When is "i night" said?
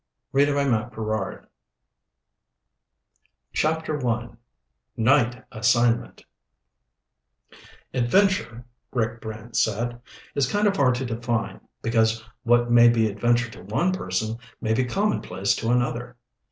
4.07-5.43